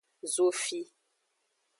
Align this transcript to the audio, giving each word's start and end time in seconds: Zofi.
Zofi. 0.33 0.79